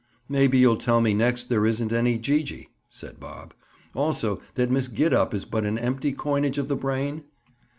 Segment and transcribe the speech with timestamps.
[0.27, 3.53] "Maybe you'll tell me next there isn't any Gee gee," said Bob.
[3.93, 7.25] "Also, that Miss Gid up is but an empty coinage of the brain?"